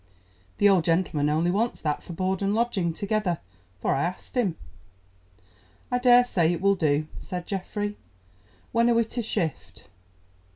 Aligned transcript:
The 0.57 0.67
old 0.67 0.83
gentleman 0.83 1.29
only 1.29 1.51
wants 1.51 1.79
that 1.79 2.01
for 2.01 2.11
board 2.13 2.41
and 2.41 2.55
lodging 2.55 2.91
together, 2.91 3.37
for 3.79 3.93
I 3.93 4.01
asked 4.01 4.33
him." 4.33 4.57
"I 5.91 5.99
daresay 5.99 6.51
it 6.53 6.59
will 6.59 6.73
do," 6.73 7.05
said 7.19 7.45
Geoffrey. 7.45 7.97
"When 8.71 8.89
are 8.89 8.95
we 8.95 9.05
to 9.05 9.21
shift?" 9.21 9.87